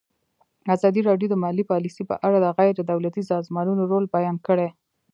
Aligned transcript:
ازادي 0.75 1.01
راډیو 1.09 1.31
د 1.31 1.35
مالي 1.43 1.63
پالیسي 1.71 2.03
په 2.09 2.15
اړه 2.25 2.37
د 2.41 2.47
غیر 2.57 2.73
دولتي 2.91 3.23
سازمانونو 3.31 3.81
رول 3.91 4.05
بیان 4.15 4.37
کړی. 4.47 4.69